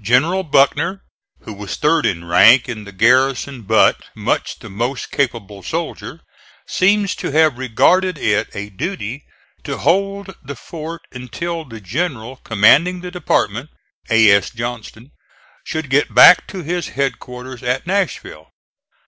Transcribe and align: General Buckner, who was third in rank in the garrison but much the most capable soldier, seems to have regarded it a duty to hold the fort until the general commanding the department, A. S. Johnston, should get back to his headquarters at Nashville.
General 0.00 0.44
Buckner, 0.44 1.02
who 1.40 1.52
was 1.52 1.74
third 1.74 2.06
in 2.06 2.24
rank 2.24 2.68
in 2.68 2.84
the 2.84 2.92
garrison 2.92 3.62
but 3.62 3.96
much 4.14 4.60
the 4.60 4.70
most 4.70 5.10
capable 5.10 5.60
soldier, 5.60 6.20
seems 6.68 7.16
to 7.16 7.32
have 7.32 7.58
regarded 7.58 8.16
it 8.16 8.48
a 8.54 8.70
duty 8.70 9.24
to 9.64 9.78
hold 9.78 10.36
the 10.40 10.54
fort 10.54 11.02
until 11.10 11.64
the 11.64 11.80
general 11.80 12.36
commanding 12.44 13.00
the 13.00 13.10
department, 13.10 13.68
A. 14.08 14.30
S. 14.30 14.50
Johnston, 14.50 15.10
should 15.64 15.90
get 15.90 16.14
back 16.14 16.46
to 16.46 16.62
his 16.62 16.90
headquarters 16.90 17.64
at 17.64 17.88
Nashville. 17.88 18.52